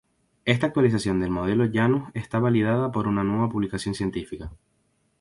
[0.45, 4.49] Esta actualización del modelo Janus está validada por una nueva publicación científica.